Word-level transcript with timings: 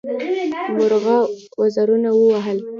مرغه 0.77 1.17
وزرونه 1.59 2.09
ووهل. 2.15 2.57